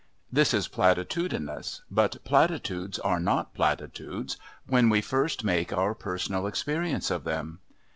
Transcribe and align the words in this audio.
This 0.31 0.51
is 0.51 0.67
platitudinous, 0.67 1.83
but 1.91 2.23
platitudes 2.23 2.97
are 2.97 3.19
not 3.19 3.53
platitudes 3.53 4.35
when 4.65 4.89
we 4.89 4.99
first 4.99 5.43
make 5.43 5.71
our 5.71 5.93
personal 5.93 6.47
experience 6.47 7.11
of 7.11 7.23
them. 7.23 7.59